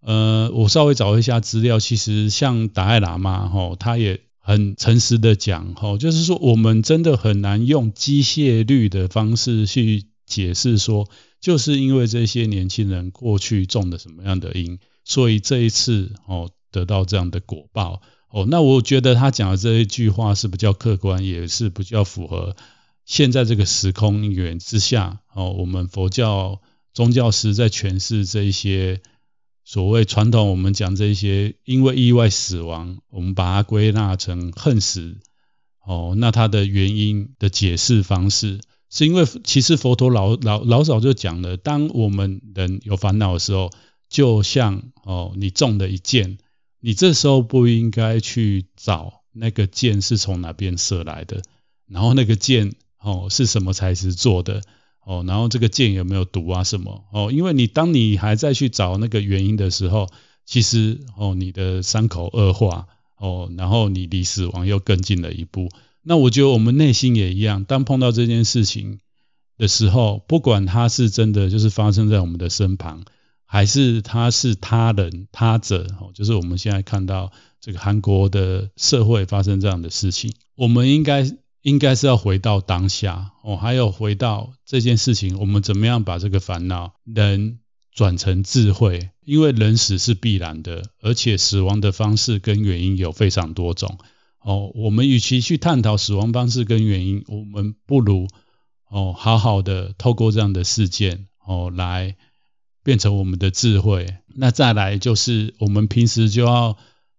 [0.02, 4.20] 呃，我稍微找一下资料，其实像达赖喇嘛，哦，他也。
[4.42, 11.08] 很诚实的讲，吼，就是说我们真的很难用机械律的方式去解释说，
[11.40, 18.46] 就是因为这些年轻人过去种的什么样的因，所以这一次哦得到这样的果报哦。
[18.50, 22.56] 那我觉得他讲的这一句话是比较客观，也是比较符合
[23.06, 26.62] 现在这个时空因缘之下哦，我们佛教
[26.94, 29.02] 宗教师在诠释这一些。
[29.66, 35.18] 所谓传统，我们讲这些，因为意外死亡，我们把它归纳成恨死。
[35.86, 43.70] 哦，那它的原因的解释方式，是因为其实佛陀老老老早就讲了，当我们人有烦恼的时候，
[44.10, 46.38] 就像哦，你中了一箭，
[46.80, 51.44] 你这时候不应该去找那个箭是从哪边射来的，
[51.88, 54.62] 然后那个箭哦是什么材质做的。
[55.06, 56.64] 哦，然后这个箭有没有毒啊？
[56.64, 57.04] 什么？
[57.12, 60.08] 哦，因为你当你还在去找那个原因的时候，
[60.46, 62.86] 其实哦，你的伤口恶化，
[63.18, 65.70] 哦，然后你离死亡又更近了一步。
[66.04, 69.00] 那我觉得我们内心也一样，当碰到这件事情
[69.58, 73.04] 的时候，不管它是真的就是发生在我们的身旁，
[73.46, 75.88] 还是他是他人他者？
[76.00, 81.30] 哦，就是我们现在看到这个韩国的社会发生这样的事情，我们应该
[81.62, 87.60] 应该是要回到当下哦，还有回到这件事情，我们怎么样把这个烦恼能
[87.92, 89.10] 转成智慧？
[89.26, 93.98] 因为人死是必然的，而且死亡的方式跟原因有非常多种
[94.42, 94.72] 哦。
[94.76, 98.28] 我们与其去探讨死亡方式跟原因，我们不如
[98.90, 102.16] 哦好好的透过这样的事件哦来。
[102.82, 106.78] 变成我们的智慧，那再来就是我们平时就要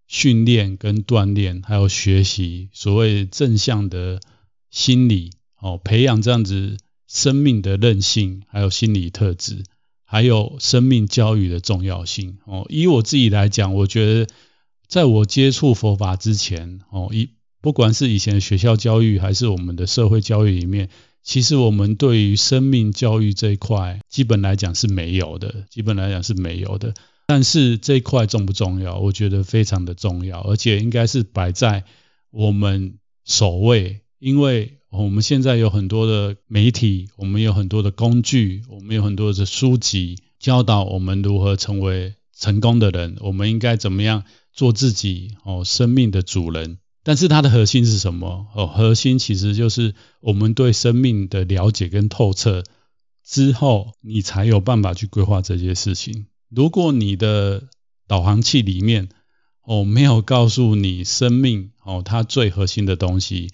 [0.09, 4.21] 训练跟锻炼，还有学习所谓正向的
[4.71, 9.62] 心理哦，培养这样子生命的韧性，还有心理特质，
[10.05, 12.66] 还有生命教育的重要性哦。
[12.71, 14.33] 以我自己来讲，我觉得
[14.91, 17.30] 在我接触佛法之前哦，一
[17.61, 20.88] 不管是以前的学校教育，还是我们的社会教育里面。
[21.22, 26.95] 其实我们对于生命教育这一块，基本来讲是没有的，基本来讲是没有的。
[27.28, 28.99] 但是这一块重不重要？
[28.99, 31.84] 我觉得非常的重要，而且应该是摆在
[32.32, 34.01] 我们首位。
[34.18, 43.16] 因为我们现在有很多的媒体，我们有很多的工具，我们有很多的书籍，教导我们如何成为成功的人。
[43.20, 46.79] 我们应该怎么样做自己哦，生命的主人。
[47.03, 48.47] 但是它的核心是什么？
[48.55, 52.63] 哦，核心其实就是我们对生命的了解跟透彻
[53.25, 56.27] 之后，你才有办法去规划这些事情。
[56.51, 57.63] 如果你的
[58.07, 59.09] 导航器里面
[59.63, 63.51] 哦没有告诉你生命哦它最核心的东西，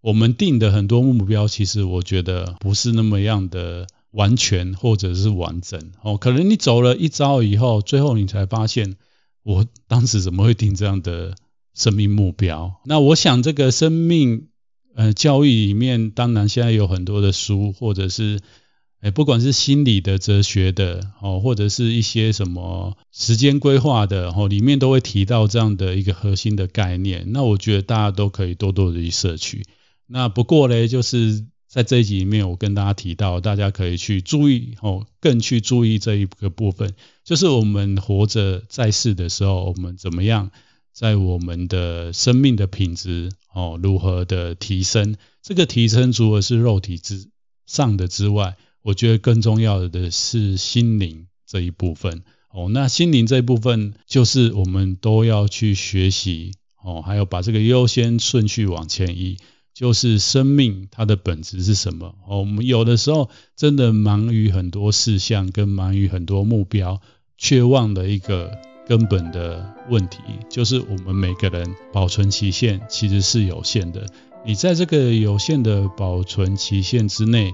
[0.00, 6.16] 我们定的很多目标，其实我觉得不是那么样的完全或者是完整哦。
[6.16, 8.96] 可能你走了一遭以后，最后你才发现，
[9.48, 11.34] 我当时怎么会定这样的？
[11.74, 14.48] 生命目标，那我想这个生命
[14.96, 18.40] 呃教育里面，当然现在有很多的书，或者是
[19.00, 27.30] 诶不管是心理的、哲学的哦，或者是一些什么时间规划的哦，里面都会提到这样的一个核心的概念。
[27.30, 29.64] 那我觉得大家都可以多多的去摄取。
[30.08, 36.94] 那不过呢，就是在这一集里面，我跟大家提到，大家可以去注意哦，更去注意这一个部分，
[37.24, 40.50] 就是我们活着在世的时候，我们怎么样？
[40.92, 45.16] 在我们的生命的品质哦，如何的提升？
[45.42, 47.28] 这个提升除了是肉体之
[47.66, 52.68] 上的之外，我觉得更重要的是心灵这一部分哦。
[52.70, 59.36] 那心灵这一部分，就是我们都要去学习哦，还有把这个优先顺序往前移，
[59.78, 62.16] 就是生命它的本质是什么？
[62.26, 67.00] 哦，我们有的时候真的忙于很多事项，跟忙于很多目标，
[67.36, 68.50] 却忘了一个。
[68.88, 74.06] 根本的问题就是，我们每个人保存期限其实是有限的。
[74.46, 77.52] 你在这个有限的保存期限之内，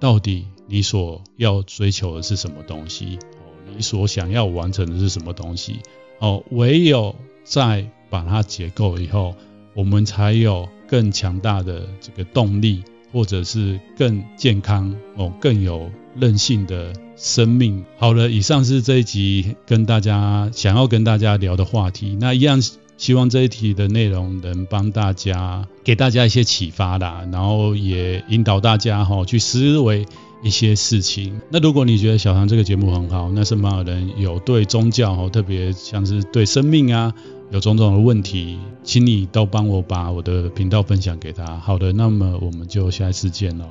[0.00, 3.18] 到底你所要追求的是什么东西？
[3.18, 5.80] 哦，你所想要完成的是什么东西？
[6.18, 7.14] 哦，唯有
[7.44, 9.34] 在把它解构以后，
[9.74, 12.82] 我们才有更强大的这个动力，
[13.12, 16.92] 或者是更健康哦，更有韧性的。
[17.20, 22.16] 生命好了，以上是这一集跟大家想要跟大家聊的话题。
[22.20, 22.62] 那一样
[22.96, 30.06] 希望这一题的内容能帮大家给大家一些启发啦，然后也引导大家哈去思维
[30.44, 31.40] 一些事情。
[31.50, 37.12] 那如果你觉得小唐这个节目很好，那身旁的人有对宗教哈，特别像是对生命啊
[37.50, 41.58] 有种种的问题，请你都帮我把我的频道分享给他。
[41.58, 43.66] 好的，那么我们就下一次见喽。